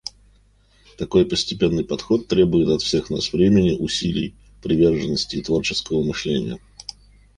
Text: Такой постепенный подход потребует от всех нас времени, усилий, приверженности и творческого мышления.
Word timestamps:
Такой 0.97 1.27
постепенный 1.27 1.85
подход 1.85 2.23
потребует 2.27 2.69
от 2.69 2.81
всех 2.81 3.11
нас 3.11 3.31
времени, 3.33 3.77
усилий, 3.77 4.33
приверженности 4.63 5.35
и 5.35 5.43
творческого 5.43 6.01
мышления. 6.01 6.57